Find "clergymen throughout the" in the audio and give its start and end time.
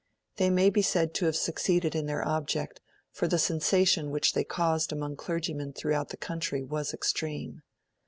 5.15-6.17